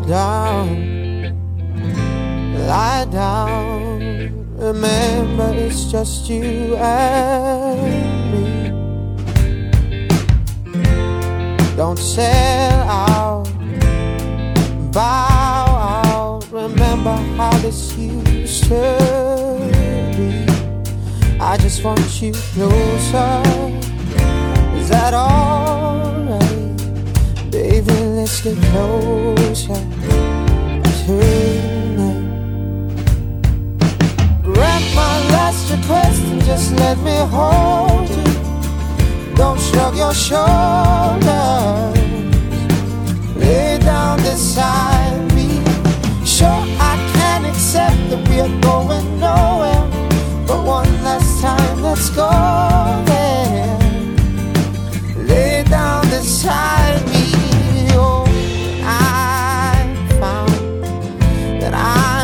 [0.00, 1.32] down,
[2.66, 3.98] lie down.
[4.56, 8.70] Remember, it's just you and me.
[11.76, 13.48] Don't sell out,
[14.92, 16.46] bow out.
[16.50, 18.96] Remember how this used to
[20.16, 20.46] be.
[21.40, 23.42] I just want you closer.
[24.78, 26.54] Is that alright?
[27.50, 28.56] Baby, let's get
[29.54, 29.76] Grant
[34.96, 38.24] my last request and just let me hold you.
[39.36, 41.28] Don't shrug your shoulders.
[43.36, 45.62] Lay down beside me.
[46.26, 49.86] Sure, I can accept that we're going nowhere.
[50.48, 52.63] But one last time, let's go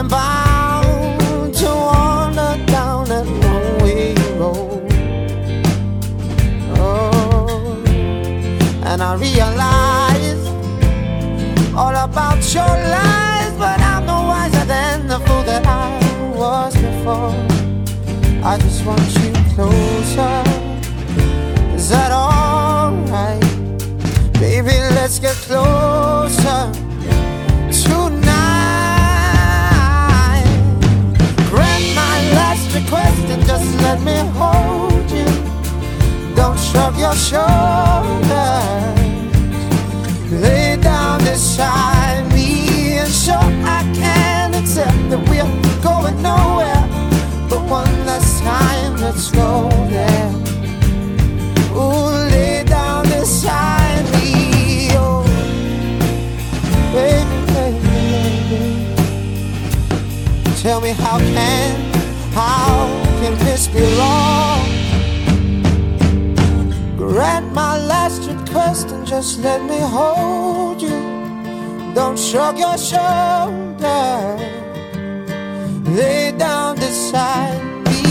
[0.00, 4.88] I'm bound to wander down that lonely road.
[6.78, 7.82] Oh,
[8.86, 10.46] and I realize
[11.76, 16.00] all about your lies, but I'm no wiser than the fool that I
[16.34, 17.36] was before.
[18.42, 20.42] I just want you closer.
[21.74, 23.42] Is that alright?
[24.40, 25.89] Baby, let's get closer
[37.10, 38.30] your shoulders.
[40.30, 45.44] Lay down beside me and sure I can accept that we're
[45.82, 46.86] going nowhere.
[47.48, 50.30] But one last time, let's go there.
[51.74, 54.90] Ooh, lay down beside me.
[54.92, 55.24] Oh,
[56.92, 57.80] baby, baby,
[58.50, 58.64] baby.
[60.62, 61.92] Tell me how can,
[62.32, 62.86] how
[63.20, 63.80] can this be
[69.10, 71.00] just let me hold you.
[71.96, 74.40] Don't shrug your shoulders.
[75.98, 78.02] Lay down beside me.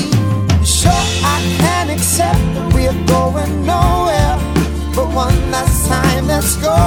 [0.65, 1.05] Sure,
[1.35, 4.35] I can accept that we're going nowhere.
[4.93, 6.77] But one last time, let's go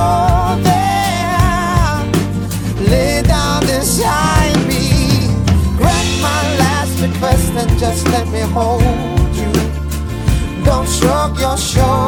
[0.69, 1.97] there.
[2.93, 4.85] Lay down beside me.
[5.79, 9.53] Grant my last request and just let me hold you.
[10.67, 12.02] Don't shrug your shoulders.